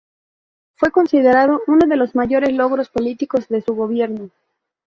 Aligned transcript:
Fue 0.77 0.89
considerado 0.89 1.61
uno 1.67 1.85
de 1.85 1.95
los 1.95 2.15
mayores 2.15 2.51
logros 2.55 2.89
políticos 2.89 3.47
de 3.49 3.61
su 3.61 3.75
gobierno. 3.75 4.31